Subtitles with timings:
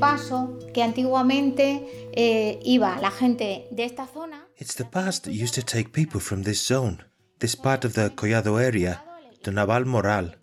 [0.00, 4.46] paso que antiguamente eh, iba la gente de esta zona.
[4.56, 7.04] It's the pass that used to take people from this zone,
[7.38, 9.02] this part of the Collado area,
[9.42, 10.34] to Navalmoral.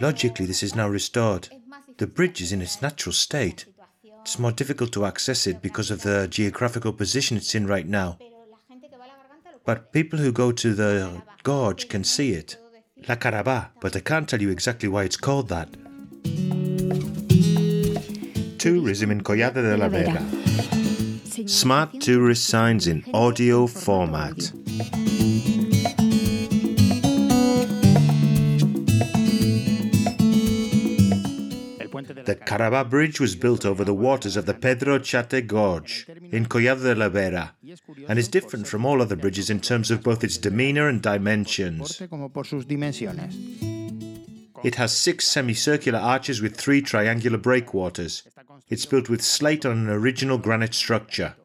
[0.00, 1.48] Logically, this is now restored.
[1.96, 3.64] The bridge is in its natural state.
[4.20, 8.18] It's more difficult to access it because of the geographical position it's in right now.
[9.64, 12.56] But people who go to the gorge can see it.
[13.08, 15.68] La Caraba, but I can't tell you exactly why it's called that.
[18.66, 20.20] Tourism in Collado de la Vera.
[21.46, 24.34] Smart tourist signs in audio format.
[32.24, 36.82] The Caraba Bridge was built over the waters of the Pedro Chate Gorge in Collado
[36.82, 37.54] de la Vera
[38.08, 42.02] and is different from all other bridges in terms of both its demeanor and dimensions.
[44.64, 48.24] It has six semicircular arches with three triangular breakwaters.
[48.68, 51.36] It's built with slate on an original granite structure.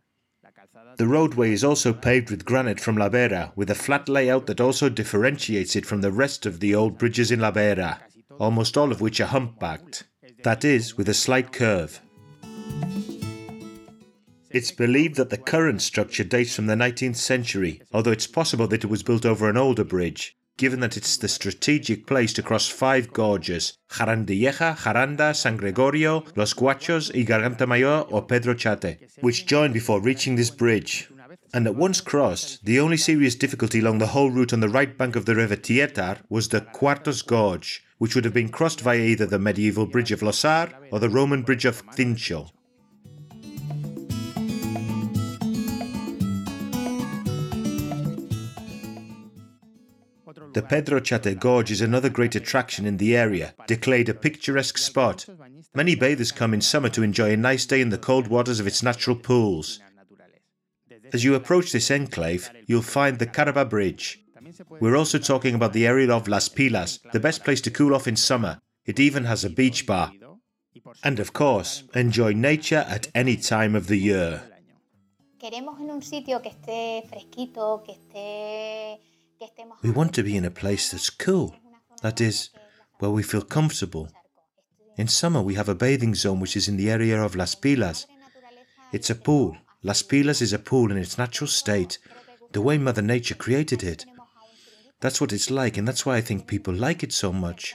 [0.97, 4.61] The roadway is also paved with granite from La Vera, with a flat layout that
[4.61, 8.01] also differentiates it from the rest of the old bridges in La Vera,
[8.39, 10.03] almost all of which are humpbacked
[10.43, 12.01] that is, with a slight curve.
[14.49, 18.83] It's believed that the current structure dates from the 19th century, although it's possible that
[18.83, 22.67] it was built over an older bridge, given that it's the strategic place to cross
[22.67, 29.47] five gorges Jarandilleja, Jaranda, San Gregorio, Los Guachos, y Garganta Mayor or Pedro Chate, which
[29.47, 31.09] join before reaching this bridge.
[31.51, 34.95] And at once crossed, the only serious difficulty along the whole route on the right
[34.95, 38.99] bank of the river Tietar was the Cuartos Gorge, which would have been crossed via
[38.99, 42.51] either the medieval bridge of Losar or the Roman bridge of Tincho.
[50.53, 55.25] The Pedro Chate Gorge is another great attraction in the area, declared a picturesque spot.
[55.73, 58.67] Many bathers come in summer to enjoy a nice day in the cold waters of
[58.67, 59.79] its natural pools.
[61.13, 64.21] As you approach this enclave, you'll find the Caraba Bridge,
[64.79, 68.07] we're also talking about the area of Las Pilas, the best place to cool off
[68.07, 68.59] in summer.
[68.85, 70.11] It even has a beach bar.
[71.03, 74.43] And of course, enjoy nature at any time of the year.
[79.81, 81.55] We want to be in a place that's cool,
[82.01, 82.49] that is,
[82.99, 84.09] where we feel comfortable.
[84.97, 88.05] In summer, we have a bathing zone which is in the area of Las Pilas.
[88.91, 89.57] It's a pool.
[89.83, 91.97] Las Pilas is a pool in its natural state,
[92.51, 94.05] the way Mother Nature created it.
[94.99, 97.73] That's what it's like, and that's why I think people like it so much.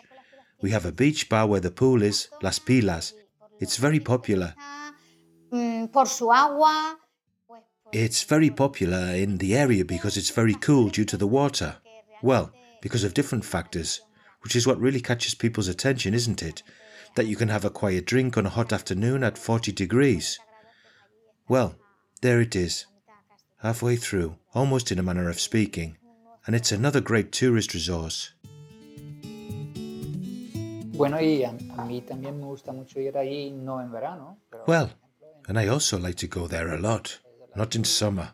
[0.62, 3.12] We have a beach bar where the pool is, Las Pilas.
[3.59, 4.54] It's very popular.
[7.92, 11.76] It's very popular in the area because it's very cool due to the water.
[12.22, 12.52] Well,
[12.82, 14.00] because of different factors,
[14.42, 16.62] which is what really catches people's attention, isn't it?
[17.14, 20.38] That you can have a quiet drink on a hot afternoon at 40 degrees.
[21.48, 21.76] Well,
[22.20, 22.86] there it is,
[23.58, 25.97] halfway through, almost in a manner of speaking
[26.47, 28.32] and it's another great tourist resource.
[34.66, 34.91] Well,
[35.48, 37.18] and I also like to go there a lot,
[37.56, 38.32] not in summer.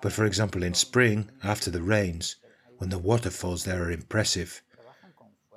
[0.00, 2.36] But for example, in spring, after the rains,
[2.78, 4.62] when the waterfalls there are impressive.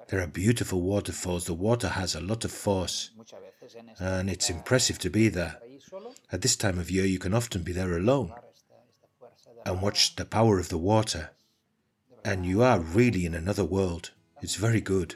[0.09, 3.09] There are beautiful waterfalls, the water has a lot of force,
[3.99, 5.57] and it's impressive to be there.
[6.31, 8.33] At this time of year, you can often be there alone
[9.65, 11.31] and watch the power of the water
[12.25, 14.09] and you are really in another world.
[14.41, 15.15] It's very good.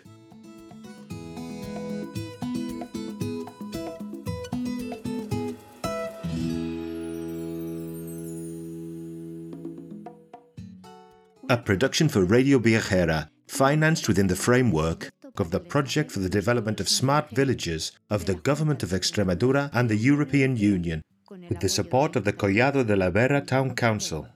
[11.52, 16.80] A production for Radio Viajera, financed within the framework of the Project for the Development
[16.80, 21.02] of Smart Villages of the Government of Extremadura and the European Union,
[21.50, 24.28] with the support of the Collado de la Vera Town Council.